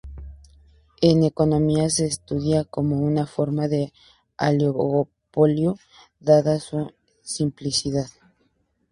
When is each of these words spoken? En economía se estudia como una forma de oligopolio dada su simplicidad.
En 1.03 1.21
economía 1.21 1.87
se 1.91 2.07
estudia 2.07 2.63
como 2.63 2.97
una 3.01 3.27
forma 3.27 3.67
de 3.67 3.93
oligopolio 4.35 5.77
dada 6.19 6.59
su 6.59 6.91
simplicidad. 7.21 8.09